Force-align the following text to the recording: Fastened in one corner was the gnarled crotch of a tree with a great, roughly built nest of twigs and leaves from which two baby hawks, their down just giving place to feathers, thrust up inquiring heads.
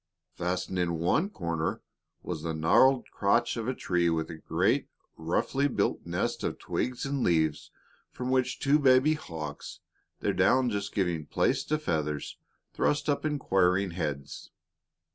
Fastened 0.33 0.79
in 0.79 0.97
one 0.97 1.29
corner 1.29 1.83
was 2.23 2.41
the 2.41 2.55
gnarled 2.55 3.05
crotch 3.11 3.55
of 3.55 3.67
a 3.67 3.75
tree 3.75 4.09
with 4.09 4.31
a 4.31 4.37
great, 4.39 4.87
roughly 5.15 5.67
built 5.67 6.07
nest 6.07 6.43
of 6.43 6.57
twigs 6.57 7.05
and 7.05 7.21
leaves 7.21 7.69
from 8.09 8.31
which 8.31 8.59
two 8.59 8.79
baby 8.79 9.13
hawks, 9.13 9.79
their 10.19 10.33
down 10.33 10.71
just 10.71 10.91
giving 10.95 11.27
place 11.27 11.63
to 11.65 11.77
feathers, 11.77 12.37
thrust 12.73 13.09
up 13.09 13.23
inquiring 13.25 13.91
heads. 13.91 14.49